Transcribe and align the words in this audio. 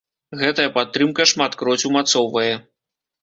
Гэтая 0.39 0.63
падтрымка 0.77 1.27
шматкроць 1.31 1.87
умацоўвае. 1.91 2.53